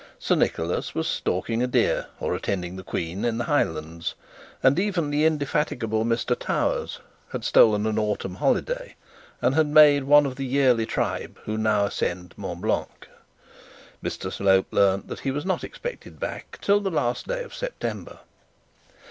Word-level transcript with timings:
Sir 0.17 0.33
Nicholas 0.33 0.95
was 0.95 1.07
stalking 1.07 1.61
a 1.61 1.67
deer, 1.67 2.07
or 2.19 2.33
attending 2.33 2.75
the 2.75 2.81
Queen, 2.81 3.23
in 3.23 3.37
the 3.37 3.43
Highlands; 3.43 4.15
and 4.63 4.79
even 4.79 5.11
the 5.11 5.25
indefatigable 5.25 6.03
Mr 6.05 6.35
Towers 6.35 6.99
had 7.31 7.43
stolen 7.45 7.85
an 7.85 7.99
autumn 7.99 8.33
holiday, 8.33 8.95
and 9.43 9.53
had 9.53 9.67
made 9.67 10.05
one 10.05 10.25
of 10.25 10.37
the 10.37 10.45
yearly 10.47 10.87
tribe 10.87 11.37
who 11.45 11.55
now 11.55 11.85
ascend 11.85 12.33
Mont 12.35 12.61
Blanc. 12.61 13.09
Mr 14.03 14.31
Slope 14.33 14.65
learnt 14.73 15.07
that 15.07 15.19
he 15.19 15.29
was 15.29 15.45
not 15.45 15.63
expected 15.63 16.19
back 16.19 16.57
till 16.63 16.79
the 16.79 16.89
last 16.89 17.27
day 17.27 17.43
of 17.43 17.53
September. 17.53 18.21